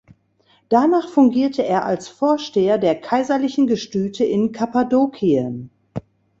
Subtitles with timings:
[0.67, 5.69] Danach fungierte er als Vorsteher der kaiserlichen Gestüte in Kappadokien.